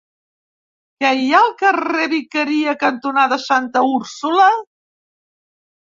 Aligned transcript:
Què 1.03 1.11
hi 1.17 1.27
ha 1.35 1.41
al 1.47 1.51
carrer 1.59 2.07
Vicaria 2.15 2.75
cantonada 2.85 3.41
Santa 3.47 3.87
Úrsula? 3.99 4.49